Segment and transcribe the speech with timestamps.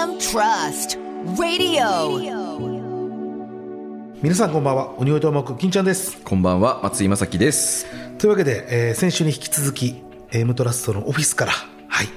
[0.00, 0.98] FM Trust
[1.36, 2.16] Radio.
[4.22, 4.98] 皆さんこんばんは。
[4.98, 6.22] 鬼越トマーク金ちゃんです。
[6.22, 7.86] こんばんは松井正樹です。
[8.16, 10.02] というわけで、えー先週に引き続き
[10.32, 12.08] M トラストのオフィスからはい、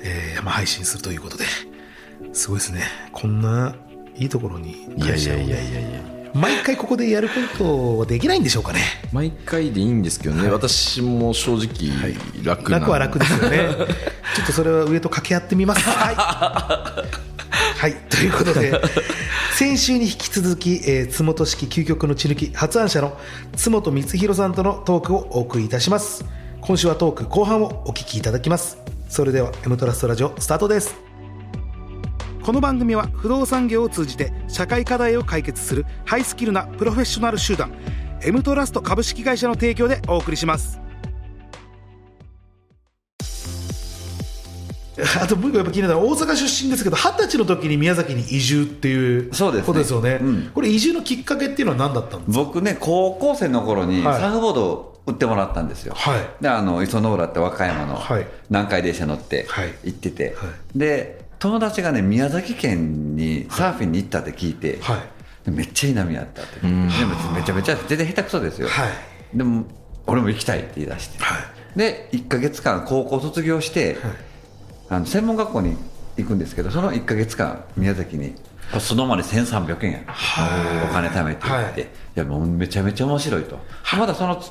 [0.00, 1.44] えー生配信するということで。
[2.32, 2.84] すごいですね。
[3.12, 3.74] こんな
[4.16, 5.44] いいところに会社をね。
[5.44, 8.80] いやいや毎回ここでやることはできないんでしょうかね。
[9.12, 12.14] 毎回でいいんですけどね、私も正直
[12.44, 13.68] 楽な、楽は楽ですよね。
[14.36, 15.80] ちょっとそれは上と掛け合ってみます。
[15.90, 16.14] はい、
[17.76, 18.80] はい、ということで
[19.56, 23.18] 先週に引き続き、えー、津本式究極の血抜き発案者の
[23.56, 26.24] 津本光弘さんとのトークをお送りいたします。
[26.60, 28.78] 今週はトーク後半をお聞きいただきます。
[29.08, 31.07] それでは M トラストラジオスタートです
[32.48, 37.70] この番組は不動産業を通じて社会課題を解決するハイスキルなプロフェッショナル集団
[38.22, 40.80] M トラスト株式会社の提供でお送りします。
[45.22, 49.66] あともう一個やっぱ気になるのは大阪出身ですけど二十歳の時に宮崎に移住っていうそうですね。
[49.66, 50.18] ことですよね。
[50.22, 50.50] うん。
[50.54, 54.20] これ移住のきっかけっていうのは何だったんです僕ね高校生の頃にはい。
[54.22, 56.26] サーフボードを売ってもらったんですよ、はい。
[56.40, 58.26] であの磯の浦って和歌山のはい。
[58.48, 59.74] 南海電車乗ってはい。
[59.84, 65.00] 行ってて、はで友達がね宮崎県にサーフィンに行ったって聞いて、はい。
[65.44, 66.86] でめっちゃいい波あったって、でも
[67.32, 69.36] めちゃめちゃ全然下手くそですよ、はい。
[69.36, 69.64] でも
[70.06, 71.78] 俺も行きたいって言い出して、はい。
[71.78, 73.98] で1か月間高校卒業して、
[74.88, 75.76] あの専門学校に
[76.16, 78.34] 行くんですけどその1か月間宮崎に
[78.80, 80.00] そのままに1300円や
[80.90, 81.82] お金貯めて行って、はい。
[81.82, 81.86] い、
[82.16, 83.58] やもうめちゃめちゃ面白いと、
[83.96, 84.42] まだその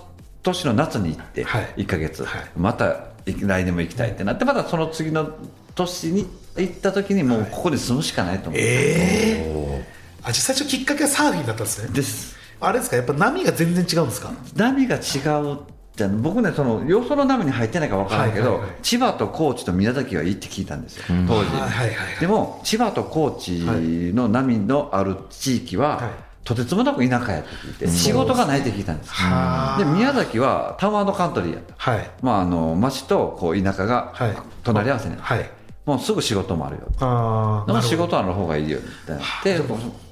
[0.42, 1.74] 年の夏に行ってはい。
[1.78, 2.50] 1か月、はい。
[2.56, 5.32] また来年も行きたいってなってまたその次の
[5.76, 9.88] 年に行った時にもうここで住むしかないと思って、ええ
[10.24, 11.90] あじゃあ最初きっかけはサーフィンだったんですね。
[11.94, 12.36] です。
[12.60, 14.32] あれですかやっぱ波が全然違うんですか？
[14.56, 15.60] 波が違う
[15.96, 18.78] じゃん僕ねそのよその波に入ってないか分からないけど、はいはいはい。
[18.82, 22.20] 千葉と高知と宮崎はいいって聞いたんですよ、当時、はいはいはい。
[22.20, 32.10] でも千葉と高知の波のある地域は、はいとてつもなく田舎やって聞いて、仕事がないって聞いたんです、はあで宮崎はタワーのカントリーやった、はい。
[32.22, 34.38] まあ、あの町とこう田舎がはい。
[34.64, 35.52] 隣り合わせになって、はい。
[35.86, 39.60] もうすぐ仕事もあるよああでも仕事ある方がいいよってなって。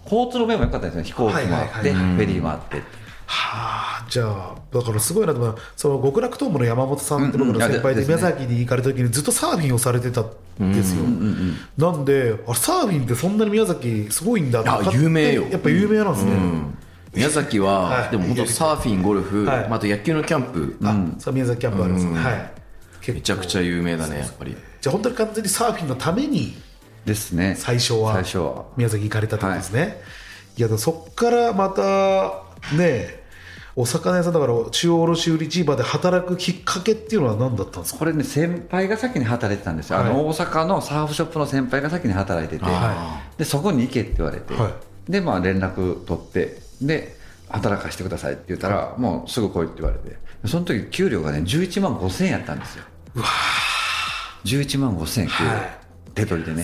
[0.06, 1.04] 交通の便も良かったんですよ。
[1.04, 2.82] 飛行機もあって、フェリーもあって。
[3.28, 11.04] はあじゃあだからすごいなと思うその極楽トームの山本さんって僕のうんうん先輩でいや宮崎に行かれた時にずっとサーフィンをされてたんですよ、
[11.78, 15.48] なんであサーフィンってそんなに宮崎すごいんだってあ有名よ。
[15.50, 16.32] やっぱ有名なんですね、
[17.14, 18.10] 宮崎は、はい。
[18.12, 19.70] でも本当サーフィンゴルフ、はい。
[19.70, 22.18] まあ、あと野球のキャンプ、あそう宮崎キャンプあるんですね、うん。
[22.18, 22.52] はい。
[23.12, 24.56] めちゃくちゃ有名だねやっぱり。
[24.82, 26.56] じゃあ本当に完全にサーフィンのために
[27.06, 27.56] ですね。
[27.58, 30.02] 最初は宮崎行かれたってことですね、
[30.58, 33.24] い、やでもそっからまたね
[33.76, 38.00] お魚屋さんだから中央卸売市場で働くきっかけっていうのは何だったんですか？
[38.00, 40.10] これね先輩が先に働いてたんですよ、はい。
[40.10, 44.72] あの大阪のサーフショップの先輩が先に働いてて、はでそこに行けって言われて、は
[45.10, 46.64] でまあ連絡取って。
[46.82, 47.16] で
[47.48, 50.18] 働かせてくださいって言ったら、もうすぐ来いって言われて。
[50.46, 52.84] その時給料がね11万5000円やったんですよ。
[53.16, 53.26] うわ
[54.44, 55.44] 11万5000円給。
[55.44, 55.80] 料、はい。
[56.16, 56.64] 手取りでね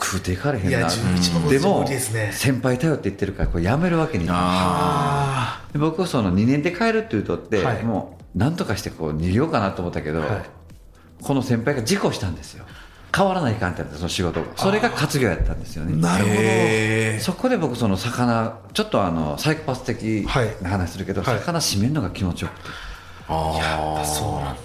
[0.00, 0.70] 食うていかれへんな。
[0.70, 2.30] いや11万5000でも無理ですね。
[2.32, 7.82] 先輩頼って言ってるからこれやめるわけにいかないああで僕はその2年で帰るって言うとって、はい。
[7.82, 10.28] もうなんとかしてこう逃げようかなと思ったけど、はい。
[11.22, 12.64] この先輩が事故したんですよ。
[13.14, 14.46] 変わらないかんってその仕事が。
[14.56, 15.96] それが活業やったんですよあね。
[15.96, 20.56] なるほど、へそこで僕その魚ちょっとあのサイコパス的はい。
[20.62, 21.38] な話するけど、はい。
[21.38, 22.68] 魚締めるのが気持ちよくて。
[23.28, 24.60] あそうなんだ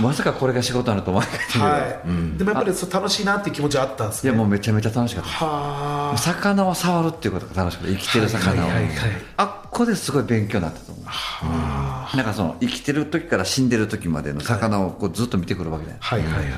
[0.00, 2.08] まさかこれが仕事になると思わなかった。
[2.08, 4.30] い、でもやっぱりそう楽しいなっていう気持ちはあったんですね。
[4.30, 5.30] いやもうめちゃめちゃ楽しかった。
[5.30, 6.18] はあ。
[6.18, 9.10] 魚を触るっていうことが楽しくて生きてる魚を、はいはいはいはい。
[9.36, 12.16] あっこですごい勉強になったと思う。
[12.16, 16.00] なんかその生きてる時から死んでる時までの魚をこうずっと見てくるわけじゃない。
[16.00, 16.52] はいはいはい。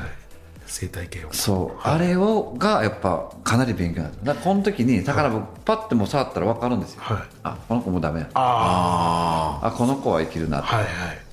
[0.66, 1.33] 生態系を。
[1.33, 4.34] そう、あれをがやっぱかなり勉強になった。
[4.34, 7.19] だこの時に魚僕パッてもう触ったら分かるんですよ、はい。
[7.45, 8.27] あこの子もうダメだ。
[8.34, 10.65] あああこの子は生きるなと。
[10.65, 11.23] あはいはい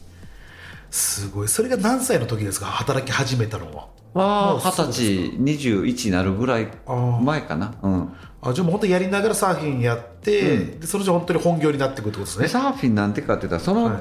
[0.92, 1.48] すごい。
[1.48, 2.68] それが何歳の時ですか？
[2.68, 3.88] 働き始めたのは。
[4.14, 6.68] は二十歳21になるぐらい
[7.24, 7.74] 前かな？
[7.82, 8.14] うん。
[8.42, 10.80] あじゃあもう本当にやりながらサーフィンやって、うん。
[10.82, 12.44] でそのうち本当に本業になっていくってことですね。
[12.44, 14.00] でサーフィンなんてかって言ったらその、は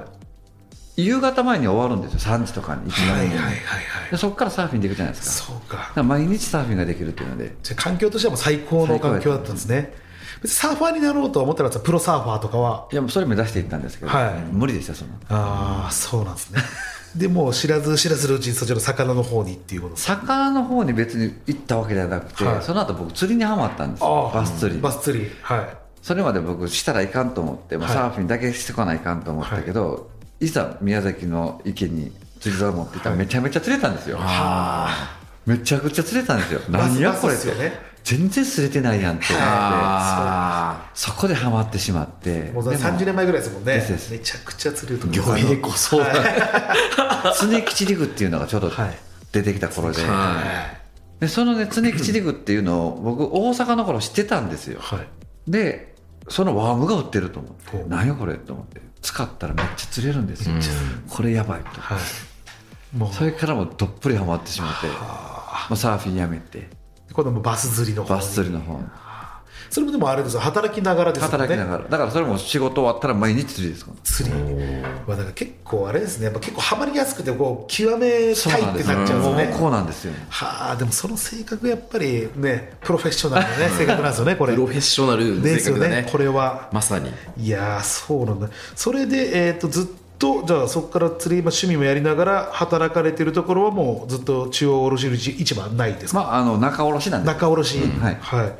[0.96, 1.02] い。
[1.02, 3.54] 夕方前に終わるんですよ3時とかに1時はいはいはいはい。
[4.10, 5.52] でそこからサーフィンできるじゃないですか。
[5.54, 5.60] そう
[5.94, 6.02] か。
[6.02, 7.54] 毎日サーフィンができるっていうので。
[7.62, 9.94] じゃあ環境としてはもう最高の環境だったんですね
[10.42, 11.84] 別にサーファーになろうとは思ってなかった。
[11.84, 12.88] プロサーファーとかは。
[12.92, 14.34] いやもうそれ目指していったんですけど、はい。
[14.52, 15.10] 無理でしたその。
[15.28, 16.60] ああそうなんですね。
[17.16, 19.96] でもう知らず知らずのうちにそちらの魚の方にっていうこと。
[19.96, 22.62] 魚の方に別に行ったわけじゃなくて、はい。
[22.62, 24.30] その後僕釣りにはまったんですよ。
[24.32, 25.28] ああバス釣りバス釣り。
[25.42, 25.76] はい。
[26.02, 27.94] それまで僕したらいかんと思って、もうはい。
[27.94, 30.10] サーフィンだけしてこないかんと思ったけど、
[30.40, 34.18] い、ざ宮崎の池に釣り竿を持っていったらめちゃめちゃ釣れたんですよ、
[35.44, 36.60] めちゃくちゃ釣れたんですよ。
[36.70, 42.50] 何やこれバスですよね全然釣れてないやんって思ってあそこでハマってしまって。
[42.52, 43.86] もうでも30年前ぐらいですもんね。
[44.10, 45.98] めちゃくちゃ釣れると魚影こそ。
[45.98, 48.98] だ常吉リグっていうのがちょうどはい。
[49.32, 50.42] 出てきた頃で,、は
[51.20, 54.80] でそのね常吉リグっていうのを 僕大阪の頃知ってたんですよ。
[54.80, 55.06] はい。
[55.48, 55.94] で
[56.28, 57.84] そのワームが売ってると思って。
[57.88, 58.80] 何やこれと思って。
[59.02, 60.54] 使ったらめっちゃ釣れるんですよ、
[61.08, 61.80] これやばいと。
[61.80, 62.96] はい。
[62.96, 63.14] もう。
[63.14, 64.88] それからもうどっぷりハマってしまって。
[64.88, 64.94] も
[65.70, 66.68] うサーフィンやめて
[67.12, 68.20] 今度もバス釣りの方に。
[68.20, 68.78] バス釣りの方。
[68.78, 68.84] に
[69.70, 70.40] それもでもあれですよ。
[70.40, 71.30] 働きながらですね。
[71.30, 71.84] 働きながら。
[71.84, 73.92] だからそれも仕事終わったら毎日釣りですか？
[73.92, 74.34] ら釣り。
[75.06, 76.24] はだから結構あれですね。
[76.24, 79.56] やっぱ結構ハマりやすくてこう極めたいってなっちゃうんですよね。
[79.56, 80.12] こうなんですよ。
[80.28, 84.54] はあでもその性格やっぱりねプロフェッショナルなね性格なんですよねこれ。
[84.54, 86.68] プロフェッショナルのですよ性格だねねこれは。
[86.72, 87.12] まさに。
[87.36, 88.48] いやーそうなんだ。
[88.74, 89.86] それで、えー、とずっ
[90.20, 97.34] とじゃあそこから釣りまあ趣味もやりながら働かれてるところはもうずっと中央卸売市場ないですか、まああの仲卸なんです。
[97.34, 98.52] 中卸、はい。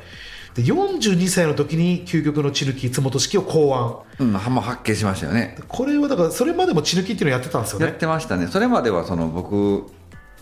[0.55, 4.25] で42歳の時に究極の血抜き津本式を考案。
[4.27, 5.57] うん、はもう発見しましたよね。
[5.67, 8.47] これはだからそれまでも血抜きっていうのをやってたんですよやっねてましたね。
[8.47, 9.85] それまではその僕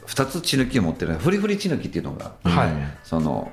[0.08, 2.70] 2つ血抜きを持ってるフリフリ血抜きっていうのが、はい。
[3.04, 3.52] その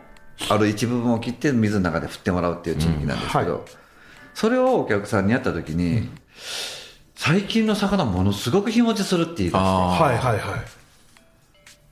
[0.48, 3.64] ある一部分を切って水の中で振ってもらうっていう血抜きなんですけど、うんは
[4.34, 6.10] それをお客さんにやった時に、
[7.16, 9.58] 最近の魚ものすごく日持ちするって言い出して。
[9.58, 10.60] あはいはいはい。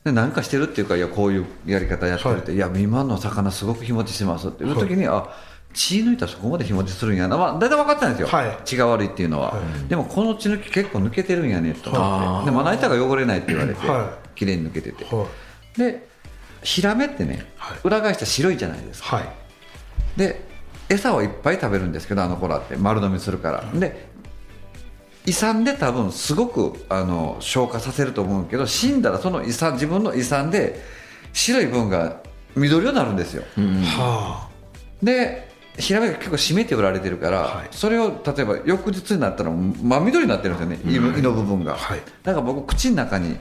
[0.04, 5.26] で何かしてるっていうかいやこういうやり方やってるって、い、や今の魚すごく日持ちしてますっていう時に、あ
[5.72, 8.58] 血抜いたらそこまで日持ちするんやな、まあ、大体分かってたんですよ、はい。
[8.64, 9.54] 血が悪いっていうのは、
[9.88, 15.04] でもこの血抜き結構抜けてるんやねと思ってでまな板が汚れないって言われて、は綺麗に抜けてて。
[15.04, 15.26] は
[15.76, 15.78] い。
[15.78, 16.06] で
[16.62, 17.78] ヒラメってね、はい。
[17.82, 19.16] 裏返した白いじゃないですか。
[19.16, 19.28] はい。
[20.16, 20.46] で
[20.88, 22.76] 餌をいっぱい食べるんですけどあの子らって。
[22.76, 24.12] 丸飲みするから、で
[25.26, 30.82] 胃酸で多分すごくあの消化させると思うけど死んだらその胃酸自分の胃酸で
[31.32, 32.22] 白い分が
[32.54, 34.48] 緑色になるんですよ、は
[35.02, 37.68] でヒラメが結構締めて売られてるから、はい。
[37.72, 42.00] それを例えば翌日になったら真緑になってるんですよね、胃の胃の部分が、はい。
[42.22, 43.36] だから僕口の中に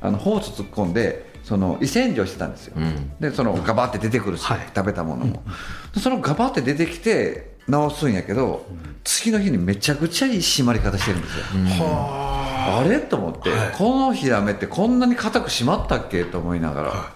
[0.00, 2.76] あのホース突っ込んでその胃洗浄してたんですよ、
[3.20, 4.60] でそのガバって出てくるし、はい。
[4.74, 5.42] 食べたものも、
[5.92, 8.66] でそのガバって出てきて治すんやけど、
[9.04, 11.44] 次の日にめちゃくちゃいい締まり方してるんですよ、
[11.86, 12.84] あはあ。
[12.84, 12.98] れ？
[13.00, 13.72] と思って、はい。
[13.72, 16.24] このヒラメってこんなに硬く締まったっけ？
[16.24, 17.12] と思いながら、は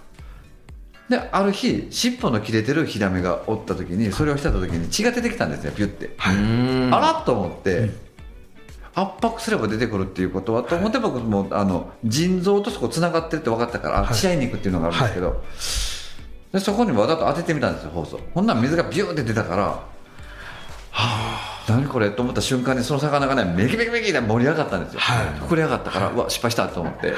[1.08, 6.10] である日尻尾の切れてるヒラメがおった時にそれをしてた時に血が出てきたんですよピュって、う
[6.90, 6.90] ん。
[6.94, 7.90] あらっと思って、
[8.94, 10.62] 圧迫すれば出てくるっていうことは？
[10.62, 14.14] と思って僕もあの腎臓とそこつながってるって分かったから、はい。
[14.14, 15.42] 血合い肉っていうのがあるんですけど、
[16.52, 18.18] でそこにわざと当ててみたんですよ放送。
[18.34, 19.97] ほんなら水がビューって出たから
[20.90, 21.48] はあ。
[21.68, 25.26] 何これと思った瞬間にその魚がねメキメキメキって盛り上がったんですよ、はい。
[25.40, 27.16] 膨れ上がったから、うわ失敗したと思って、 で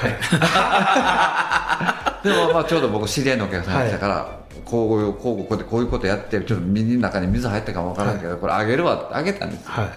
[2.32, 9.70] もまあちょうど僕知り合いのお客さんが来たから、こういうこうこうこうでこういうことやってちょっと耳の中に水入ったかもわからんけど、これあげるわってあげたんですよ。
[9.70, 9.90] はい。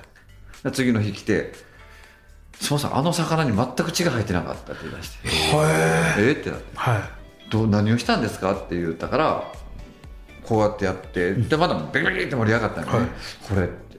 [0.64, 1.54] で次の日来て
[2.62, 5.28] 「すみませんあの魚に全く血が入ってなかった」って言い出して。
[5.58, 6.66] は「えっ?」ってなって。
[6.76, 7.02] はい。
[7.50, 8.52] どう何をしたんですか？
[8.54, 9.44] って言ったから
[10.46, 13.08] こうやってやってでまだベキベキって盛り上がったんで、はい。
[13.48, 13.98] これって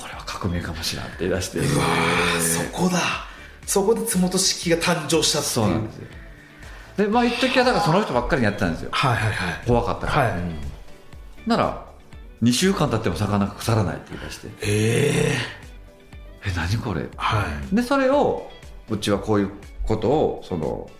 [0.00, 1.60] これは革命かもしれんって言い出して。
[1.62, 2.98] そこだ。
[3.66, 5.52] そこで津本式が誕生したっていう。
[5.52, 6.06] そうなんですよ。
[6.96, 8.90] でまあ一時はだからその人ばっかりにやってたんですよ。
[8.92, 9.66] はいはいはい。
[9.66, 10.40] 怖かったから、はい。
[11.46, 11.86] なら
[12.42, 14.48] 2週間経っても魚が腐らないって言い出して。
[14.62, 15.32] え
[16.44, 17.08] ええ何これ？
[17.16, 17.74] はい。
[17.76, 18.50] でそれを
[18.90, 19.50] うちはこういう
[19.86, 20.90] ことをその、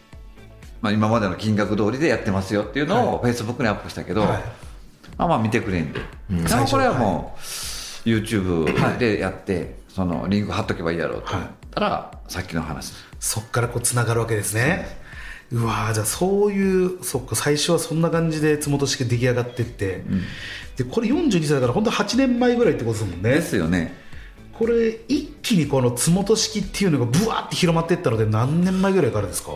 [0.82, 4.42] まあ、今までの金額通りでやってますよっていうのをフェイスブックにアップしたけど、はい。
[5.16, 6.00] あまあ見てくれんで、
[6.32, 6.44] ん。
[6.44, 7.40] でもこれはもう、
[8.08, 11.32] YouTube でやって、そのリンク貼っとけばいいやろうと。
[11.32, 12.92] 思ったら、さっきの話。
[13.20, 14.86] そっからこうつながるわけですね。
[15.52, 15.64] う。
[15.64, 20.02] わーじゃあそういうそっか最初はそんな感じで津本式出来上がってって、
[20.76, 23.30] でこれ42歳だから本当8年前ぐらいってことですもんね。
[23.34, 23.94] ですよね。
[24.52, 29.52] これ一気にこの津本式っていうのがブワーって広まっていったので何年前ぐらいからですか？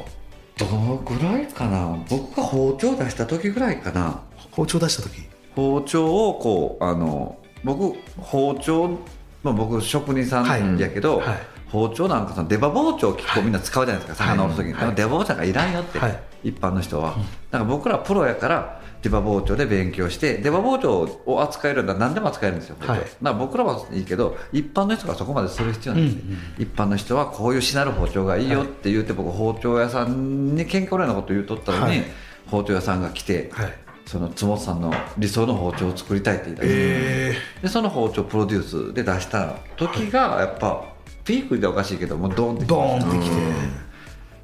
[0.59, 1.99] どのぐらいかな？
[2.09, 4.23] 僕が包丁出した時ぐらいかな。
[4.51, 5.23] 包丁出した時？
[5.55, 8.89] 包丁をこうあの僕包丁、
[9.43, 11.29] まあ、僕職人さんやけど、はい。
[11.29, 11.39] はい。
[11.69, 14.95] 包丁なんかその出刃包丁を結構みんな使うじゃないですか、魚を折る時に、はい。
[14.95, 16.23] 出刃包丁がいらんよって、はい。
[16.45, 17.17] 一般の人は、
[17.51, 23.01] だから僕らはプロやから出刃包丁で勉強して出刃包丁を扱えるんだ何でも扱えるんですよ、はい。
[23.23, 32.05] ら僕らはいいけど一般の人がそこまでする必要ないんですね、一般の人はこういうしなる包丁がいいよって言って僕包丁屋さんに喧嘩売らいなこと言うとったのに、はい。
[32.47, 33.75] 包丁屋さんが来て、はい。
[34.07, 40.85] その津本さんの理想の包丁を作りたいって言ったんですえでその包丁プロデュースで出した時がやっぱ
[41.25, 42.65] ピークでおかしいけどもうドーンって
[43.19, 43.37] てきて、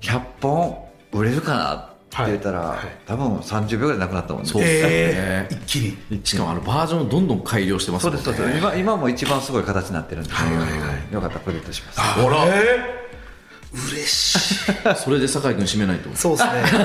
[0.00, 2.78] 100本売れるかなっって言ったら、はい。
[2.78, 4.48] はい多分30秒ぐらいなくなったもんね。
[4.48, 4.88] そうですね。
[4.90, 5.54] えー。
[5.64, 6.20] 一気に。
[6.24, 8.22] しかもあのバージョンをどんどん改良してますもんね。
[8.22, 8.58] そうですそうです。
[8.58, 12.00] 今今も一番すごい形になってるんで、よかったらプレゼントします。
[12.00, 12.44] ほら。
[12.46, 13.02] えー。
[13.72, 14.72] 嬉しい。
[14.96, 16.50] それで酒井君締めないとそうですね。
[16.52, 16.84] 神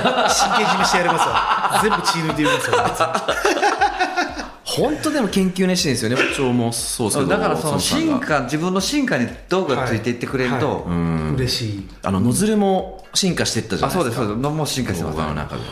[0.64, 1.80] 締めしてやりますわ。
[1.82, 6.16] 全部血抜いてやりますわ本当でも研究熱心ですよね。
[6.16, 7.30] 部長もそうですけど。
[7.30, 11.88] だからその進化自分の進化に道具がついていってくれると、はい嬉しい。
[12.02, 14.24] あのノズルも進化していったじゃあないですか。
[14.24, 14.54] そうですそうです。
[14.54, 15.16] もう進化してます。
[15.16, 15.62] 動画の中で、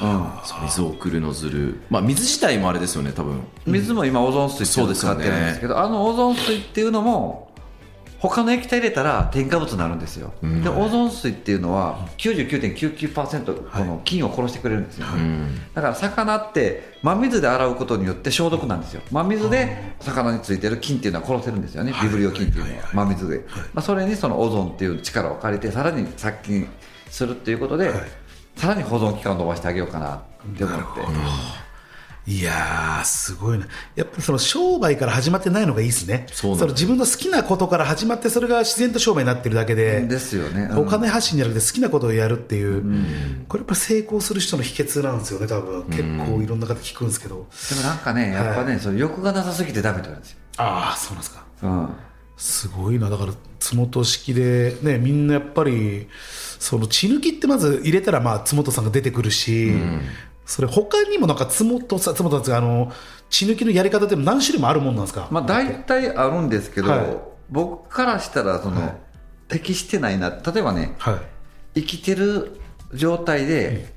[0.44, 3.40] そう水を送るノズル、まあ、水自体もあれですよね多分。
[3.66, 7.45] 水も今オゾン水っていうのを使ってるんですけどあのオゾン水っていうのも
[8.28, 15.06] 他の液体入れたら添加物になるんですよ、でオゾン水っていうのは99.99%この菌を殺してくれるんですよ、
[15.74, 19.02] だから魚って真水で洗うことによって消毒なんですよ。
[19.10, 22.82] 真水で魚についてる菌っていうのは殺せるんですよね、ビブリオ菌っていうのは。
[22.92, 26.68] 真水で、まあ、それにそのオゾンっていう力を借りてさらに殺菌
[27.10, 27.92] するっていうことで、
[28.56, 30.20] さらに保存期間を伸ばしてあげようかなっ
[30.56, 30.84] て思って。
[32.28, 33.68] いやー、すごいな。
[33.94, 36.26] やっぱりその商売から始まってないのがいいですね。
[36.32, 42.82] その自分の好きなことから始まって、それが自然と商売になってるだけで、ですよねうんお金発信じゃなくて好きなことをやるっていう、
[43.46, 45.84] これやっぱり成功する人の秘訣なんですよね、多分。
[45.84, 47.46] 結構いろんな方聞くんですけど。
[47.70, 50.38] でもなんかね、やっぱね、その欲がなさすぎてダメって言われるんですよ。
[50.56, 51.44] ああ、そうなんですか。
[51.62, 51.88] うん。
[52.36, 56.08] すごいな、だから、つもと式で、ね、みんなやっぱり、
[56.58, 59.72] その血抜きってまず入れたら、まあ、つもとさんが出てくるし、
[60.46, 62.92] それ、他にもなんか、つもとさん、つもとさんですがあの、
[63.28, 67.16] 血抜きのやり方って何種類もあるもんなんですか、まあ大体あるんですけど、はい。
[67.50, 68.98] 僕からしたら、その、
[69.48, 70.30] 適してないな。
[70.30, 71.20] 例えばね、は
[71.74, 72.60] い、生きてる
[72.94, 73.94] 状態で、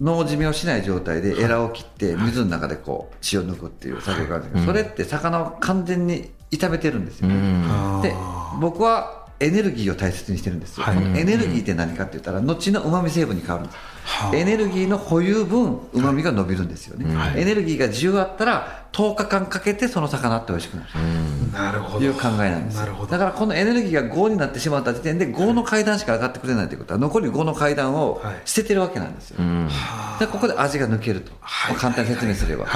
[0.00, 7.28] 脳締めをしない状態でエラを切って水の中でこう血を抜くっていう作業があるんですけど、それって魚を完全に炒めてるんですよ、
[8.00, 8.14] で
[8.60, 10.96] 僕はエネルギーを大切にしてるんですよ、はい。
[10.96, 13.78] エネルギーって何かって言ったら後のうまみ成分に変わるんです、
[14.36, 20.88] エネルギーの保有分うまみが伸びるんですよね、エネルギーが10あったら10日間かけてその魚って美味しくなる、
[21.52, 22.04] なるほど。
[22.04, 22.80] いう考えなんですよ。
[22.80, 23.12] なるほど。
[23.12, 28.42] だからこのエネルギーが5になってしまった時点で5の階段しか上がってくれないということは残り5の階段をはい。
[28.44, 29.38] 捨ててるわけなんですよ、
[30.18, 31.76] でここで味が抜けると、はい。
[31.76, 32.70] 簡単に説明すれば、こ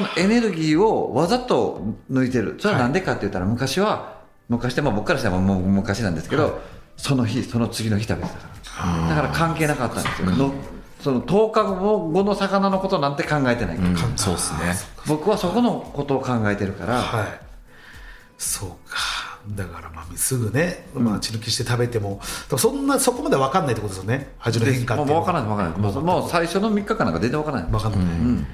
[0.00, 2.56] のエネルギーをわざと抜いてる。
[2.58, 4.13] それはなんでかって言ったら昔は
[4.48, 6.60] 昔でも僕からしたらもう昔なんですけど、
[6.96, 9.08] その日その次の日食べてたから。
[9.08, 10.52] だから関係なかったんですよ、の
[11.00, 14.74] その10日後の魚のことなんて考えてないから、うんそうですね。
[15.06, 17.26] 僕はそこのことを考えてるから、はい。
[18.38, 18.96] そうか。
[19.48, 22.20] だからまあすぐね、まあ、血抜きして食べても、
[22.56, 25.78] そんなそこまで分かんないってことですよね、味の変化ってもう分からない分からない。
[25.78, 27.70] もう最初の3日間なんか全然分からない。
[27.70, 28.46] 分かんない、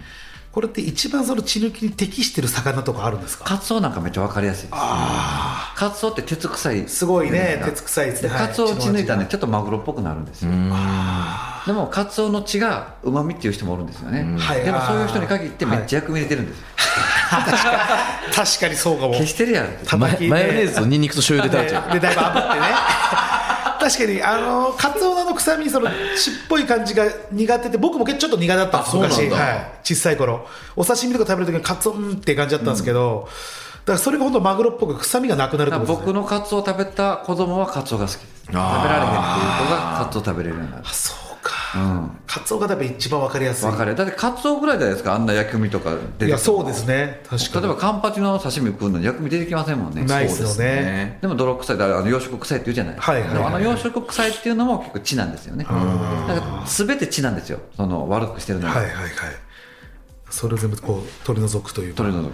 [0.52, 3.44] これって一番その血抜きに適してる魚とかあるんですか？
[3.44, 4.72] カツオなんかめっちゃ分かりやすいです。
[4.72, 6.88] カツオって鉄臭い。
[6.88, 8.30] すごいね鉄臭いですね。
[8.30, 10.50] カツオを血抜いたらねちょっとマグロっぽくなるんですよ。
[10.50, 14.36] でもカツオの血がうまみっていう人もおるんですよね。
[14.38, 16.64] はいでもそういう人に限ってめっちゃ薬味入れてるんですよ。
[18.34, 18.74] 確かに。
[18.74, 19.12] そうかも。
[19.14, 19.66] 消してるやん。
[19.98, 22.66] マヨネーズとニンニクと醤油 で食べちゃうでだいぶ炙ってね
[23.80, 30.46] 確かにあのカツオの臭みその血っぽい感じが苦手で僕も結構ちょっと苦手だったんです昔、はい、小さい頃。
[30.76, 33.28] お刺身とか食べるときにカツオうんって感じだったんですけど、
[33.80, 35.84] だからそれが本当マグロっぽく臭みがなくなるとね。
[35.86, 38.26] 僕のカツオを食べた子供はカツオが好きです。
[38.46, 40.82] 食べられへんっていう子がカツオ食べれるようになる。
[40.86, 41.19] あそうか、
[42.26, 43.68] カツオが多分一番わかりやすい。
[43.68, 43.94] 分かる。
[43.94, 45.14] だってカツオぐらいじゃないですか。
[45.14, 47.22] あんな薬味とか出ていやそうですね。
[47.28, 47.66] 確かに。
[47.66, 50.04] 例えばカンパチの刺身食うのに薬味出てきませんもんね。
[50.04, 50.64] ないですよね。
[50.64, 51.18] ね。
[51.20, 52.94] でも泥臭いだあの養殖臭いって言うじゃない。
[52.94, 53.44] ですか、はいはいはい。
[53.44, 55.64] あの養殖臭いっていうのも結構血なんですよね。
[55.64, 57.60] だから全て血なんですよ。
[57.76, 59.10] その悪くしてるのは、はいはいはい。
[60.30, 62.04] それを全部こう取り除くというか。
[62.04, 62.32] 取り除く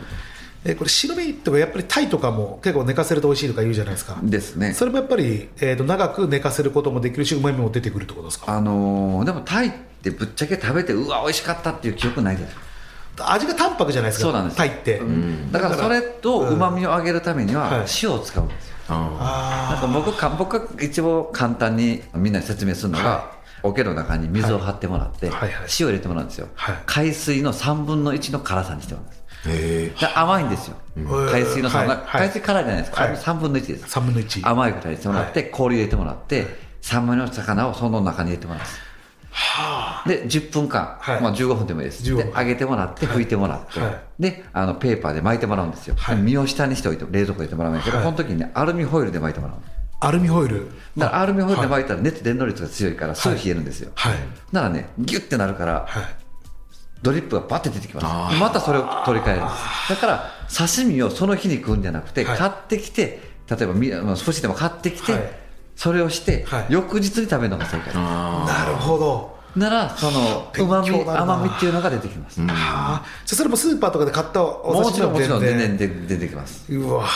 [0.69, 4.19] えこれ白身とかやっぱりタイとかも結構寝かせると美味しいとか言うじゃないですか。
[4.21, 4.75] ですね。
[4.75, 8.53] それもやっぱり、えー、と長く寝かせることもできるしうまみも出てくるってことですか？
[8.53, 12.57] あのーでもタイってぶっちゃけ食べてうわ美味しかったっていう記憶ないです。
[13.19, 15.01] 味が淡白じゃないですかそうなんですタイって、
[15.51, 23.33] だからそれとうまみを上げるためにははい塩を使うんですよ、あなんか僕か僕が一応簡単にみんなに説明するのが、は
[23.63, 25.39] 桶の中に水を張ってもらって、はい。
[25.39, 25.49] はい。
[25.51, 25.63] はい。
[25.63, 26.77] 塩入れてもらうんですよ、はい。
[26.85, 29.16] 海水の3分の1の辛さにしてもらうんです
[29.49, 31.05] へで甘いんですよ、ん。
[31.05, 32.23] 海水の3分、はいはい。
[32.23, 33.17] 海水辛いじゃないですか、はい。
[33.17, 36.47] 3分の1です、3分の1甘いくらいにしてもらって、氷入れてもらって、
[36.83, 38.81] 3枚の魚をその中に入れてもらうんです。
[40.07, 41.21] で、10分間、はい。
[41.21, 42.03] まあ15分でもいいです。
[42.03, 42.33] 15分。
[42.33, 44.23] で、揚げてもらって、拭いてもらって、はい。
[44.23, 45.95] で、あの、ペーパーで巻いてもらうんですよ。
[45.99, 46.17] はい。
[46.17, 48.07] で身を下にしておいて、冷蔵庫に入れてもらうんだけど、はい。
[48.07, 49.57] この時にね、アルミホイルで巻いてもらう。
[50.01, 50.71] アルミホイル？
[50.97, 53.93] だからアルミホイルで巻いたら熱伝導率が強いからすぐ冷えるんですよ。
[53.95, 54.15] はい。
[54.53, 56.26] ならね、ギュッてなるから、はい
[57.07, 58.35] ドリップがバッて出てきます。
[58.35, 59.43] でまたそれを取り替える。
[59.43, 59.91] んです。
[59.91, 62.39] だから、刺身をその日に食うんじゃなくて、はい。
[62.39, 65.23] 買ってきて、例えば少しでも買ってきて、はい。
[65.77, 66.67] それをして、はい。
[66.69, 67.97] 翌日に食べるのが正解です。
[67.97, 69.37] なるほど。
[69.57, 76.71] ならそのうまみ甘みっていうのが出てきます、はあじゃあそれもスーパーとかで買ったおも刺身もちろんもちろん全然全然出てきます。
[76.71, 77.07] うわ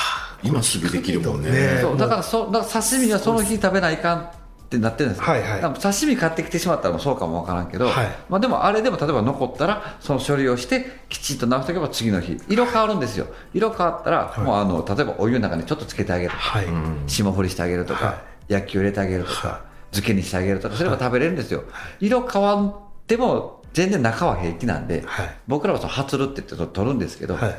[0.42, 1.50] 今すぐできるもんね。
[1.50, 4.30] ねそうだからそだから刺身はその日食べないかん
[4.70, 5.60] ってなってるんですよ、はいはい。
[5.60, 8.08] 刺身買ってきてしまったらもうそうかもわからんけど、はい。
[8.28, 12.40] まあ、でもあれでも例えば残ったらその処理をしてきちんと直しておけば次の日。
[12.48, 13.26] 色変わるんですよ。
[13.52, 16.66] 色変わったら、もうあの例えばお湯の中にちょっとつけてあげるとか、はい、
[17.08, 18.12] 霜降りしてあげるとか、は
[18.48, 18.52] い。
[18.52, 19.58] 焼きを入れてあげるとか、はい。
[19.90, 20.76] 漬けにしてあげるとか。
[20.76, 21.64] すれば食べれるんですよ、
[21.98, 25.36] 色変わっても全然中は平気なんで、はい。
[25.48, 27.54] 僕らはその発るって言って取るんですけど、はい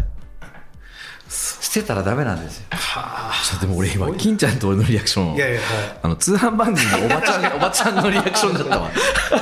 [1.32, 2.64] 捨てたらダメなんですよ。
[2.70, 5.66] ちょでも俺今金ちゃんと俺のリアクションいやいやは
[6.04, 8.90] あの通販番組のおばちゃん おばちゃんのリアクションだったわ。
[8.90, 8.92] い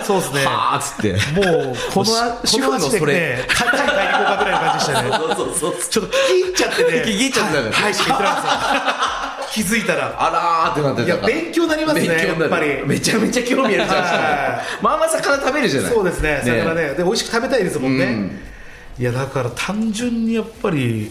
[0.05, 0.45] そうですね。
[0.45, 1.13] はあっつって。
[1.33, 1.41] も
[1.71, 5.09] うこのあ主婦のそれねタイタイ買いに行こうかぐらいの感じでしたね。
[5.09, 6.89] そうそうそうちょっと聞き入っちゃってね。
[6.89, 8.17] 聞き入っちゃってたからはいはいしか
[9.51, 10.15] 言っ気づいたら。
[10.15, 12.85] あらーってなっていや勉強になりますねやっぱり。
[12.85, 15.91] めちゃめちゃ興味あるじゃないですはかまあまあ魚食べるじゃない。
[15.91, 16.89] そうですね魚ね。
[16.93, 18.39] で美味しく食べたいですもんね、うん
[18.99, 21.09] いやだから単純にやっぱり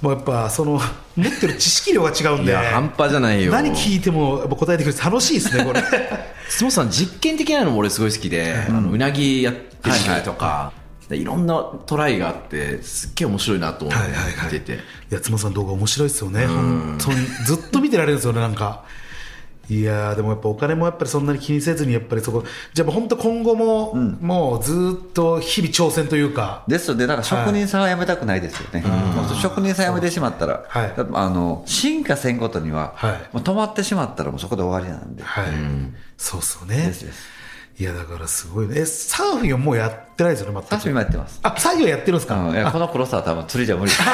[0.00, 0.80] もうやっぱその
[1.16, 3.52] 持ってる知識量が違うんでいや半端じゃないよ。
[3.52, 5.82] 何聞いてもやっぱ答えてくれて楽しいですねこれ。
[6.50, 10.72] 質問さん実験的なのも俺すごい好きで、あのうなぎやってみたりとか、
[11.10, 14.56] いろんなトライがあってすっげえ面白いなと思ってはいはいはい。
[14.56, 14.60] い
[15.10, 16.46] や妻さん動画面白いですよね。
[16.46, 17.26] 本当に。
[17.46, 18.82] ずっと見てられるんですよねなんか
[19.68, 26.64] いやーでもやっぱお金もやっぱりそんなに気にせずにやっぱりそこじゃあもう本当今後も、もうずっと日々挑戦というか。
[26.68, 30.94] ですので、だから職人さんは辞めたくないですよね、もう職人さん辞めてしまったら、はい。
[30.96, 33.12] あの進化せんことには、はい。
[33.32, 35.46] もう止まってしまったらもうそこで終わりなんで、はい、
[36.16, 36.76] そうっすよね。
[36.86, 37.42] ですです。
[37.78, 38.80] いやだからすごいね。
[38.80, 40.68] えサーフィンはもうやってないですよね全く。
[40.68, 41.40] 刺身もやってます。
[41.42, 44.06] あ作業やってるんですか、うん、いやこの黒さは多分釣りじゃ無理 そう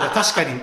[0.00, 0.60] だ確かに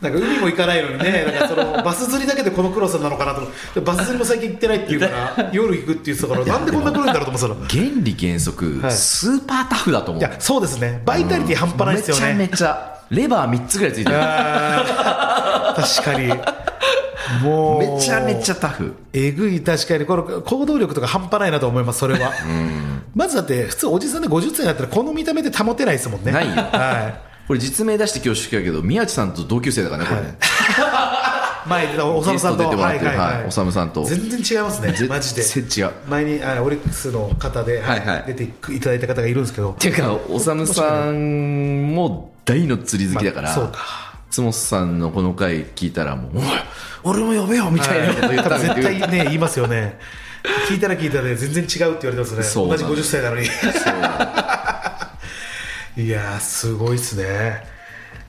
[0.00, 8.92] なんか海も行かないのにねなんかそのバス釣りだけでこのクロスなのかなと思ってバス釣りも最近行ってないっていうから夜行くって言ってたからなんでこんな黒いんだろうと思ってたら原理原則、はい。
[8.92, 10.22] スーパータフだと思う。
[10.22, 11.02] いやそうですね。
[11.04, 14.16] バイタリティ半端ないですよね、めちゃめちゃレバー3つぐらいついてる。
[14.16, 16.28] 確かに。
[17.42, 17.78] もう。
[17.80, 18.94] めちゃめちゃタフ。
[19.12, 19.60] えぐい。
[19.62, 20.06] 確かに。
[20.06, 22.32] この行動力とか半端ないなと思いますそれは、
[23.14, 26.32] まずだって普通おじさんで50歳になったらこの見た目で保てないですもんね。
[26.32, 26.54] ないよ。
[26.54, 30.38] はいこれ実名出して恐縮やけど宮地さんと同級生だからねこれね、
[31.66, 32.58] 前におさむさんと。
[32.58, 33.06] ゲスト出てもらってる。
[33.06, 33.36] はいはいはい。
[33.38, 34.04] はいおさむさんと。
[34.04, 35.42] 全然違いますね全マジで。
[35.42, 35.92] 然違う。
[36.08, 38.24] 前にあオリックスの方で、はいはい。
[38.28, 39.72] 出ていただいた方がいるんですけど。
[39.72, 43.80] っていうかおさむさんも大の釣り好きだから、まあそうか。
[44.30, 46.44] つもさんのこの回聞いたらもう「おい
[47.02, 49.98] 俺も呼べよ」みたいなこと言ったんで多分絶対ね言いますよね。
[50.68, 52.68] 聞いたら聞いたらね全然違うって言われてますね。
[52.68, 53.48] 同じ50歳なのに
[55.96, 57.68] いやーすごいっすね。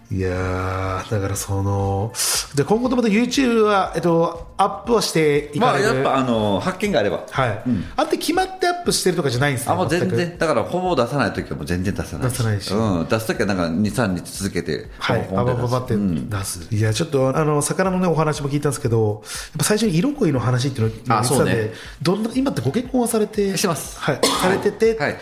[0.10, 2.12] いやーだからその
[2.54, 5.90] で今後とまた YouTube は、えっと、アップはしていまかれる？
[5.90, 7.24] あやっぱあの発見があれば。
[7.30, 7.64] はい、
[7.96, 12.74] あって決まってアップしてるとかじゃないんですねあもう全然だからほぼ出さない時はもう全然出さない出さないし。
[12.74, 15.56] うん、出す時はなんか23日続けてはい、ポンポン出す。
[15.56, 21.72] ババババって出す、いやちょっとあの魚のねお話も聞いたんですけどやっぱ最初に色恋の話っていうのを言ってたんで、あそうね。
[22.02, 23.56] どんな今ってご結婚はされて？
[23.56, 23.98] してます。
[23.98, 25.18] はい、されてて、はい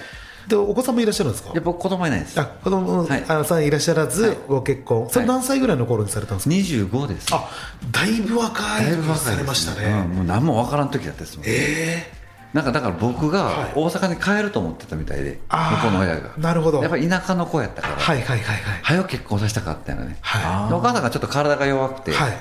[0.49, 1.51] でお子さんもいらっしゃるんですか？
[1.51, 2.39] いや僕子供いないです。
[2.39, 3.23] あ子供、はい。
[3.27, 5.07] あのさんいらっしゃらず、ご結婚。
[5.09, 7.27] それ何歳ぐらいの頃にされたんですか、25です。
[7.31, 7.49] あ
[7.91, 11.45] だいぶ若いだいぶ若いされましたね、うんもう何もわからん時だったですもん。
[11.47, 12.11] え
[12.51, 13.71] なんかだから僕がはい。
[13.75, 16.31] 大阪に帰ると思ってたみたいで、あー向こうの親が。
[16.37, 16.81] なるほど。
[16.81, 18.57] やっぱり田舎の子やったから、はいはいはいはい。
[18.81, 22.37] 早く結婚させたかったよね、はでお母さんがちょっと体が弱くて、はい。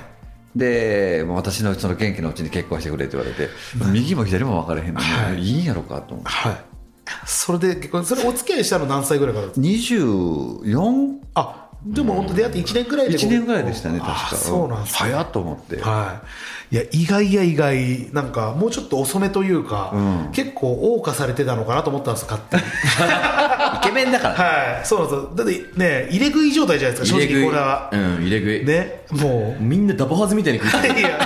[0.55, 3.49] で私のその元気のうちに結婚してくれって言われて、
[3.93, 5.43] 右も左も分からへんのに、はい。
[5.43, 6.29] い、いんやろかと思って。
[6.31, 6.68] はい
[7.25, 9.47] それで結婚それお付き合いしたの何歳ぐらいから？
[9.47, 14.35] ですか24あでも本当出会って1年ぐらいで1年ぐらいでしたねあ確か。
[14.35, 15.11] そうなんですね。
[15.11, 16.21] 早っと思って、は
[16.71, 20.31] い、いや意外や意外なんかもうちょっと遅めというか、うん。
[20.33, 22.63] 結構謳歌されてたのかなと思ったんです勝手に。
[23.77, 24.33] イケメンだから。
[24.35, 24.85] はい。
[24.85, 25.31] そうなんですよ。
[25.35, 27.89] だってね入れ食い状態じゃないですか正直これは。
[27.93, 29.63] うん入れ食い、ねもう。
[29.63, 31.17] みんなダボハズみたいに食ってるいやいっ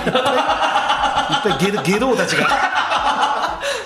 [1.42, 2.46] ぱいゲドゲドたちが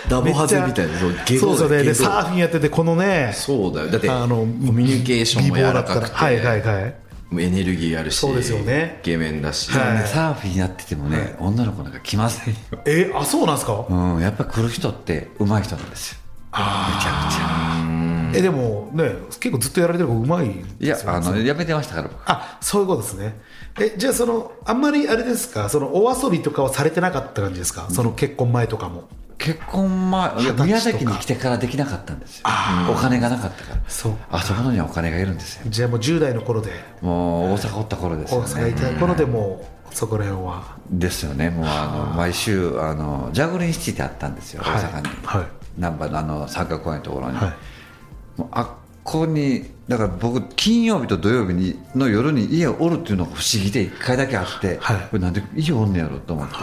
[0.08, 3.88] ダボハズみたいなそうゲドそうでサーフィンやっててこのねそうだよ。
[3.90, 6.94] だってあのコミュニケーションも柔らかくてはいはいはい。
[7.30, 9.00] もうエネルギーあるしそうですよね。
[9.02, 9.94] イケメンだし、はい。
[9.98, 16.18] ねサーフィンやっててもね、女の子なんか来ませんよ、えあそうなんですか、うん、やっぱ来る人って上手い人なんですよ。
[16.52, 18.32] めちゃくちゃ。
[18.34, 20.54] えでもね結構ずっとやられてる子うまいんい
[20.86, 22.22] ですよやあのやめてましたから僕。
[22.24, 23.38] あそういうことですね。
[23.78, 25.68] えじゃあそのあんまりあれですか？
[25.68, 27.88] そのお遊びとかはされてなかった感じですか？
[27.90, 29.06] その結婚前とかも
[29.38, 30.32] 結婚前
[30.64, 32.44] 宮崎に来てからできなかったんですよ。
[32.90, 33.80] お金がなかったから。
[33.86, 35.62] そうあそこのにはお金がいるんですよ。
[35.68, 36.72] じゃあもう10代の頃で。
[37.00, 38.40] もう大阪おった頃ですね。
[38.40, 40.76] 阪にいた頃でもうそこら辺は。
[40.90, 41.50] ですよね。
[41.50, 44.62] もうあの毎週あのジャグリンシティってあったんですよ。
[44.62, 44.82] はい。
[44.82, 45.46] 大阪に、はい。
[45.78, 48.40] 難波のあの三角公園のところに、はい。
[48.40, 48.68] もうあっ
[49.04, 54.96] こにだから僕金曜日と土曜日にの夜に家をおるっていうのが不思議で1回だけあって、はい。
[55.08, 56.54] これなんで家おんねやろと思って、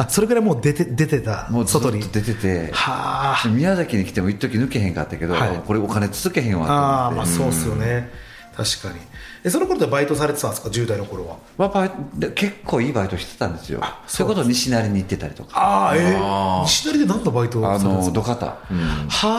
[0.00, 2.02] あそれぐらいもう出て出てたもうずっと外に。
[2.08, 2.70] 出てて。
[2.72, 3.48] はあ。
[3.48, 5.62] 宮崎に来ても一時抜けへんかったけど、はい。
[5.66, 7.16] これお金続けへんわとああ思って。
[7.18, 8.08] まあそうっすよね、
[8.56, 9.00] 確かに。
[9.42, 11.36] えその頃でバイトされてたんですか？10代の頃は。
[11.56, 13.82] まあバイで結構いいバイトしてたんですよ。
[14.06, 15.50] それこそ西成に行ってたりとか。
[15.58, 18.18] ああえー西成で何のバイトをあされてたんですか？
[18.18, 18.58] の土方、は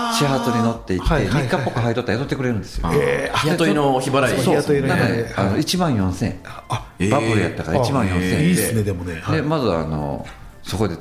[0.09, 0.13] あ。
[0.13, 1.47] 始発に乗って行って、はいはいはい。
[1.47, 4.41] 3日っぽく入っとったら雇ってくれるんですよ、え雇いの日払い。
[4.41, 7.09] そう日雇いあの1万4000円、あえー。
[7.11, 9.19] バブルやったから1万4000円いいっすねでもね。
[9.21, 9.35] はい。
[9.37, 10.25] でまずあの
[10.63, 10.97] そこで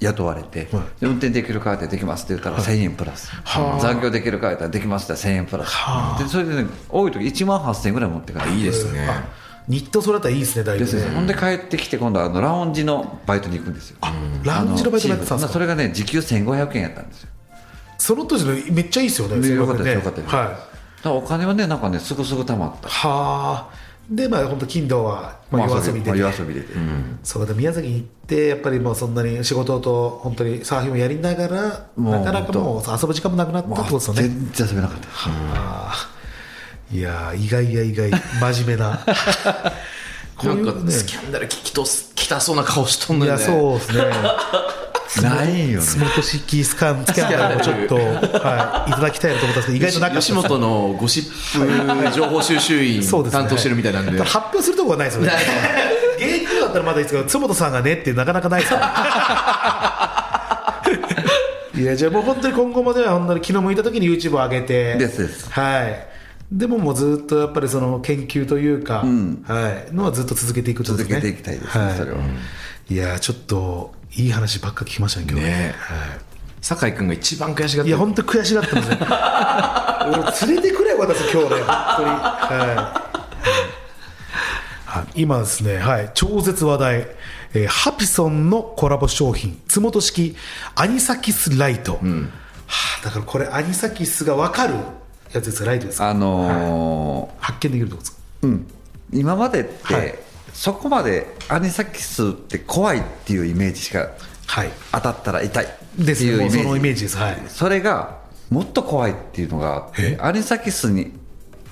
[0.00, 1.00] 雇われて、はい。
[1.00, 3.80] で運転できるかってできますって言ったら1000円プラス、はあ。
[3.80, 6.22] 残業できるかって言ったらできますって言ったら1000円プラス、はあ。
[6.22, 11.14] でそれで、ね、多い時1万8000円ぐらい持ってからいいですねあ日当それだったらいいですねだいぶですね。
[11.14, 13.98] ほんで帰ってきて今度はあのラウンジのバイトに行くんですよ。
[14.42, 17.28] ラウンジのバイトもやってたんですそれがね時給1500円やったんですよ。
[17.98, 20.34] その当時のめっちゃいいですよねねよかったですねよかったです。
[20.34, 20.48] はい。
[20.48, 20.64] だか
[21.04, 22.88] らお金はねなんかねすぐすぐ貯まった。
[22.88, 23.74] はあ。
[24.10, 26.64] でまあ本当金土は、まあ、夜遊びで、まあね夜遊びで、
[27.22, 34.22] そうだ宮崎に行ってやっぱりもうそんなに仕事と本当にサーフィンをやりながらなかなかもう遊ぶ時間もなくなったってことですよね。
[34.22, 35.08] 全然遊べなかった。
[35.54, 36.98] あー。
[36.98, 38.10] いやー意外や意外。
[38.10, 39.00] 真面目な。
[40.36, 40.92] こうないうね。
[40.92, 43.44] スキャンダル聞きとすきたそうな顔しとんのよね。
[43.44, 44.04] そうですね
[45.18, 45.86] ないよね。
[45.86, 54.22] スモート式スカンスキャンダルもちょっと、はい、いただきたいなと思ったんですけど意外となかった吉本のゴシップ情報収集員担当してるみたいなんで。
[54.22, 55.32] 発表するとこはないですよね。
[56.18, 58.90] 芸人だったらまだいいですけど津本さんがねってなかなかないですから
[61.80, 64.96] いやじゃあもう本当に今後もね本当に気の向いた時に YouTube を上げて。
[64.96, 65.50] ですです。
[65.50, 66.06] はい。
[66.52, 69.04] でももうずっとやっぱりその研究というか、
[69.46, 70.98] はい、のはずっと続けていくとね。
[70.98, 72.18] 続けていきたいですねはそれは、
[72.90, 72.96] い。
[72.96, 75.74] やちょっといい話ばっか聞きましたね今日ね。
[75.78, 76.20] はい。
[76.60, 77.88] 酒井君が一番悔しがってる。
[77.88, 78.98] いや本当に悔しがってますね。
[80.46, 82.08] 俺連れてくれよ私今日ね本当に。
[82.08, 82.94] は
[84.86, 86.10] い、はい、今ですねはい。
[86.14, 87.06] 超絶話題、
[87.54, 89.60] えーハピソンのコラボ商品。
[89.68, 90.36] つもと式。
[90.74, 91.98] アニサキスライト、は
[93.02, 94.74] あ、だからこれアニサキスが分かる。
[95.32, 96.08] やつですライトですか。
[96.08, 98.18] あの発見できるってことですか。
[98.42, 98.66] ーうん、
[99.12, 100.18] 今までって、はい
[100.60, 104.10] そこまでアニサキスって怖いっていうイメージしか
[104.46, 104.70] はい。
[104.92, 106.56] 当たったら痛いってですいうイメージ。
[106.58, 107.16] もうそのイメージです。
[107.16, 107.42] はい。
[107.48, 108.18] それが
[108.50, 111.12] もっと怖いっていうのがアニサキスに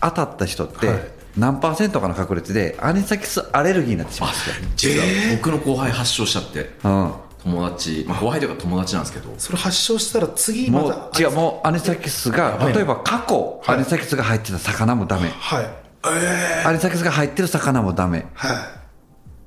[0.01, 1.01] 当たった人って、はい。
[1.37, 5.37] 何パーセントかの確率でアニサキスアレルギーになってしまうんですよ、実は。
[5.37, 6.71] 僕の後輩発症しちゃって。
[6.83, 7.13] うん。
[7.43, 9.35] 友達、まあ、後輩というか友達なんですけど。
[9.37, 18.19] それ発症したら次まもたう違うもうアニサキスが、はい例えば過去、アニサキスが入ってた魚もダメ、はいえアニサキスが入ってる魚もダメ。
[18.19, 18.57] ー、はい。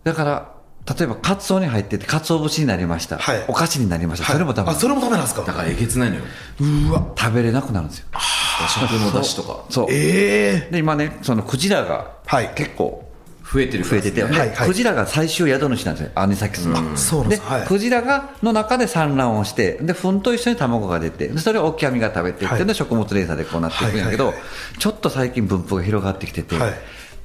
[0.03, 0.51] だから
[0.97, 3.45] 例えばカツオに入っててカツオ節になりました、はい。
[3.47, 4.71] お菓子になりました、それもダメ。
[4.71, 5.43] あそれもダメなんですか？
[5.43, 6.23] だからえげつないのよ。
[6.59, 8.07] うわ食べれなくなるんですよ。
[8.67, 9.65] 食の出汁とか。
[9.69, 9.87] そう。
[9.91, 12.51] ええで今ねそのクジラがはい。
[12.55, 13.10] 結構
[13.51, 14.67] 増えてる増えてて、はいはい。
[14.67, 17.67] クジラが最終宿主なんですよアニサキスの、うなんでですはい。
[17.67, 22.65] クジラがの中で産卵をしてで糞と一緒に卵が出てでそれをオキアミが食べていって、はい。
[22.65, 24.33] で食物連鎖でこうなっていくんやけど、
[24.79, 26.73] ちょっと最近分布が広がってきてて、はい。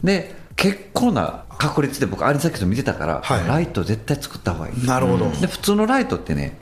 [0.02, 3.46] で結構な確率で僕アニサキス見てたから、はい。
[3.46, 6.58] ライト絶対作った方がいいなるほど、で普通のライトってね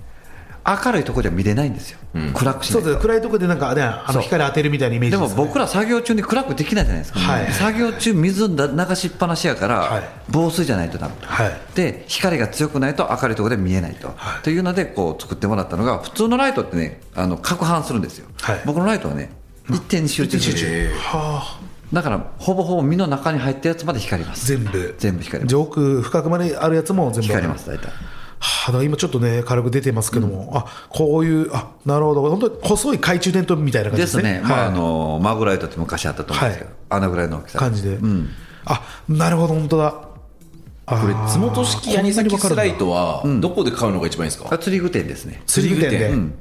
[0.67, 1.99] 明るいところでは見れないんですよ、
[2.33, 2.85] 暗くしないと。
[2.85, 3.03] そうです。
[3.03, 5.35] 暗いところでなんかねあの光当てるみたいなイメージでね。
[5.37, 7.53] 僕ら作業中に暗くできないじゃないですか、はい。
[7.53, 10.03] 作業中水流しっぱなしやから、はい。
[10.31, 11.53] 防水じゃないとダメ、はい。
[11.75, 14.43] で光が強くないと明るいところで見えないと、はい。
[14.43, 18.63] というのでこう作ってもらったのが普通のライトってねあの攪拌するんですよ、はい。
[18.65, 19.31] 僕のライトはね
[19.69, 20.59] 一点に集中する。
[20.59, 21.61] へーはあ。
[21.93, 24.47] だからほぼほぼ身の中に入ったやつまで光ります。
[24.49, 24.95] 全部。
[24.99, 25.51] 全部光ります。
[25.51, 27.23] じゃあ奥深くまであるやつも全部。
[27.23, 27.93] 光ります大体
[28.45, 32.29] はあ、だから今ちょっとね軽く出てますけども、あこういうあなるほど。
[32.29, 34.35] 本当に細い懐中電灯みたいな感じでですすね。
[34.35, 34.69] ね、まあ、はい。
[34.69, 36.79] あのマグライトって昔あったと思うんですけど、はい。
[36.91, 38.29] あのぐらいの大きさ感じで、うん、
[38.67, 39.95] あなるほど本当だ。
[40.87, 45.43] あこれー津本式アニサキスライトはどこで買うのが一番いいですか、あ釣り具店ですね。
[45.47, 46.35] 釣り具店で、うん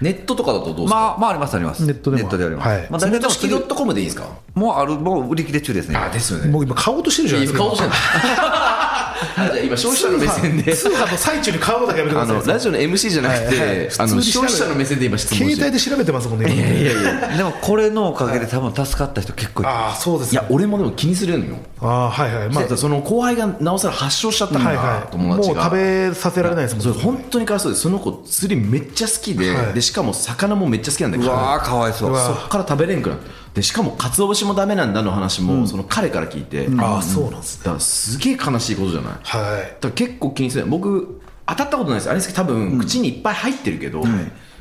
[0.00, 1.84] ネットとかだとどうですか、まあまあありますあります。
[1.84, 2.28] ネットでも。
[2.30, 2.86] あります、はい。
[2.90, 4.28] まあ、津大体でも本式ドットコムでいいですか？
[4.54, 5.96] もうあるもう売り切れ中ですね。
[5.96, 6.50] あですよね。
[6.50, 7.64] もう今買おうとしてるじゃないですか。
[7.64, 7.94] 顔としてんの。
[9.20, 10.76] あじゃあ今消費者の目線で。
[10.76, 13.90] 通販の最中に買うのだけやめてくあださいのラジオの MC じゃなくて、はいはい。
[13.90, 16.62] 消費者の目線で今質問して携帯で調べてますもんね今。
[16.62, 19.70] ねいやいやでもこれのおかげで多分助かった人結構いる。
[19.72, 22.48] ああそうですいや俺もでも気にするのよ、ああはいはい。
[22.50, 25.08] まあでその後輩がなおさら発症しちゃったから、はいはい。
[25.12, 25.54] 友達が。
[25.54, 29.74] もう食べさせられないですもんそれ本当にかわいそうでその子釣りめっちゃ好きで,、はい。
[29.74, 32.16] でしかも魚もめっちゃ好きなんだけどうわーかわいそう。
[32.16, 33.38] そっから食べれんくなって。
[33.54, 37.64] でしかも鰹節もダメなんだの話も、その彼から聞いて、だああそうなんですね。
[37.64, 39.12] からすげえ悲しいことじゃない？
[39.14, 40.66] だかはいら結構気にする。
[40.66, 42.08] 僕当たったことないです。
[42.08, 44.02] あれですけど多分、口にいっぱい入ってるけど、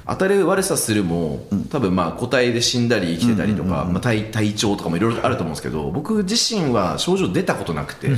[0.07, 8.09] 当たる悪さするも多分まあ個体で死んだり生きてたりとか、まあ、体体調とかもいろいろあると思うんですけど僕自身は症状出たことなくて、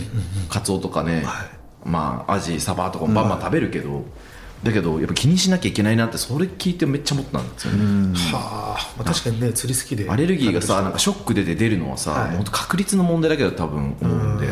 [0.49, 1.25] カツオとかね、
[1.83, 4.05] まあアジサバとかもバンバン食べるけど、
[4.63, 10.09] だけどやっぱ気にしなきゃいけないなってそれ聞いてめっちゃ思ったんですよね、はあ、まあ、確かにね釣り好きで。
[10.09, 12.35] アレルギーがさなんかショック出て出るのはさ、はい。
[12.35, 14.47] 本当確率の問題だけど多分思うんで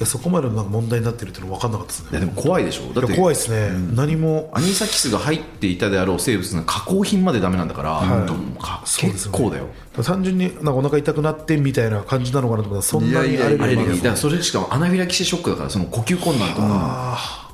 [0.00, 2.08] やそこまでの問題になってるっていうの分かんなかったですね。
[2.12, 2.92] やでも怖いでしょ。
[2.92, 4.50] だっいてや怖いですね、何も。
[4.54, 9.66] アニサキスが入っていたであろう生物の加工品までダメなんだから、本当もうか結構だよ。
[10.02, 17.50] 単純になんかお腹痛くなってみたいな感じなのかなと思ったらそんなにアレルギーアレルギーだからがそれしかもアナフィラキシーショックだからその呼吸困難とか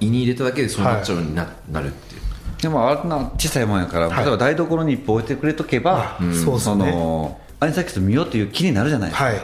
[0.00, 2.20] 胃に入れただけでそうなっちゃうようにな,、なるっていう
[2.62, 9.36] でもあんな小さいもんやから、例えば台所に一歩置いてくれとけば、うんそうですねのアニサキス見ようという気になるじゃないですか、はい、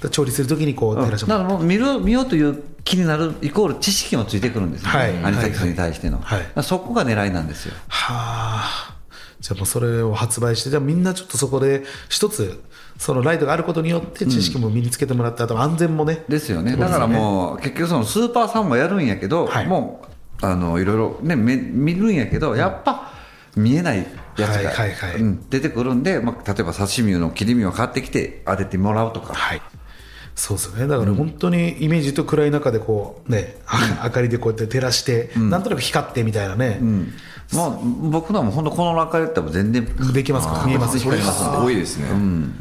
[0.00, 4.98] だ調理するときにこう照らしだからもう見る見ようという気になるイコール知識もついてくるんですよ、ね。
[4.98, 5.24] はい。
[5.24, 6.62] アニサキスに対しての、はい。
[6.62, 7.74] そこが狙いなんですよ。
[7.88, 8.96] はあ。
[9.40, 12.62] じゃあもうそれを発売してじゃあみんなちょっとそこで一つ
[12.98, 16.24] そのライトがあることによって知識も身につけてもらって、あと安全もね。
[16.28, 16.76] ですよね。
[16.76, 19.66] だからもう結局そのスーパーさんもやるんやけど、はい。
[19.66, 20.02] も
[20.42, 23.12] うあのいろいろねめ見るんやけどやっぱ
[23.56, 24.06] 見えない
[24.40, 25.20] やつが、はいはいはい。
[25.20, 25.48] うん。
[25.50, 29.62] 出てくるんで、まあ、例えば刺身の切り身を買ってきて当ててもらうとか、はい。
[30.34, 30.86] そうですよね。
[30.86, 33.56] だから本当にイメージと暗い中でこうね、
[34.02, 36.80] 明かりでこうやって照らして、なんとなく光ってみたいなね、
[37.52, 40.64] もう僕のはもう本当この中でやったら全然できますか？
[40.66, 40.98] 見えます。
[41.00, 42.06] それがすごいですね、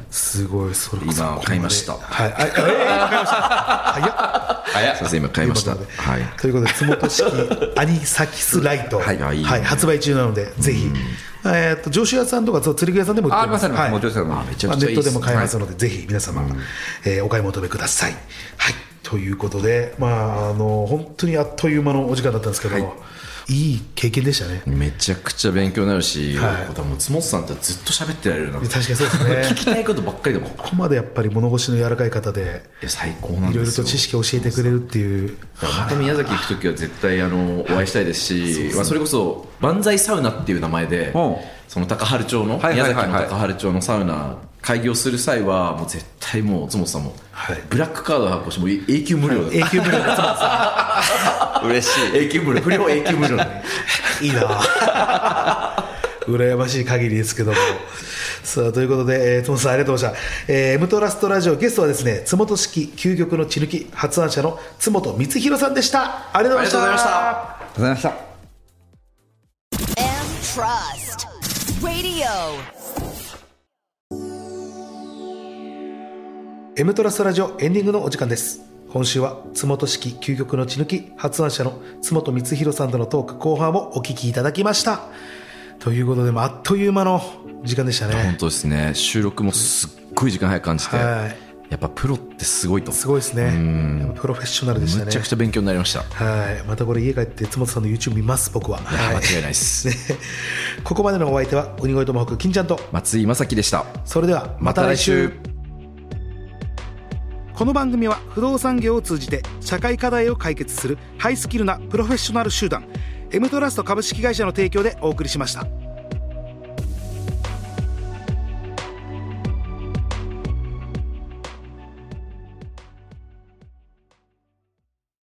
[0.09, 1.23] すごいそれこそ。
[1.23, 1.93] 今買いました。
[1.93, 3.35] はいあえー買いました。
[3.93, 4.63] 早っ。
[4.65, 5.75] 早すいません今買いました。
[5.75, 6.21] ということではい。
[6.39, 7.23] ということで、つもと式
[7.77, 9.37] アニサキスライト、はい。
[9.37, 9.41] い。
[9.41, 10.87] いね発売中なので、ぜひ、
[11.45, 13.91] えー、と上州屋さんとかそう釣り具屋さんでも売ってあありますあります、はい。
[13.91, 15.01] もうちょいしたらめちゃまあ、くちゃいいっす。
[15.01, 16.43] ネットでも買えますので、ぜひ皆様、
[17.05, 18.13] えーお買い求めください。
[18.13, 18.17] は
[18.71, 18.73] い、
[19.09, 22.77] ということで、まあ、あの本当にあっという間のお時間だったんですけど、
[23.47, 24.61] い、い経験でしたね。
[24.67, 26.75] めちゃくちゃ勉強になるし、はい。
[26.75, 29.31] 多分津本さんってずっと喋ってられるな確かにそうですね。
[29.49, 33.51] 聞きたいことばっかりでもいここまでやっぱり物腰の柔らかい方で、や最高なんですよ。
[33.53, 41.19] いろいろと知識を教えてくれるっていう、また宮崎行く時は絶対あのお会いしたいですし、まあ、それこそ万歳サウナっていう名前でう。
[41.19, 41.35] ん
[41.67, 43.07] その高原町のはいはいはいはい。
[43.07, 44.37] 宮崎の高原町のサウナ
[44.69, 50.05] 開業する際はもう絶対もう津本さんもはいブラックカード発行してもう永久無料だ永久無料で
[51.73, 53.47] 嬉しい永久無料不良永久無料だ
[54.21, 55.85] いいなあ
[56.27, 57.57] 羨ましい限りですけども。
[58.43, 60.53] さあということで、えー、つもとさんありがとうございました。
[60.53, 66.27] えー、M トラストラジオゲストはですね、つもと式究極の血抜き発案者のつもと光弘さんでした。
[66.31, 67.17] ありがとうございました。
[67.17, 68.29] ありがとうございましたありがとうございました
[69.97, 71.29] M Trust
[71.83, 73.08] Radio.
[76.79, 78.61] M トラストラジオエンディングのお時間です。
[78.93, 85.01] 今週はつもと式究極の血抜き発案者のつもと光弘さんとのトーク後半をお聞きいただきました。
[85.79, 87.21] ということで、まああっという間の
[87.65, 88.37] 時間でした本ね。
[88.39, 88.91] 当ですね。
[88.93, 91.35] 収録もすっごい時間早く感じて、はい。
[91.69, 92.93] やっぱプロってすごいと。
[92.93, 94.13] すごいですね。
[94.15, 95.05] プロフェッショナルでしたね。
[95.07, 99.95] めちゃくちゃ勉強になりました、はい、またこれ家帰ってつもとさんの YouTube 見ます僕は、間違いないです、ね。
[100.85, 102.79] ここまでのお相手は鬼越トマホーク金ちゃんと。
[102.93, 103.85] 松井正樹でした。
[104.05, 105.33] それではまた来週
[107.59, 112.87] この番組は不動産業を通じて社会課題を解決するハイスキルなプロフェッショナル集団
[113.31, 115.88] M トラスト株式会社の提供でお送りしました。